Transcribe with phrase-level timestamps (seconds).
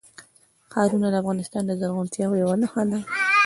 [0.71, 2.99] ښارونه د افغانستان د زرغونتیا یوه نښه ده.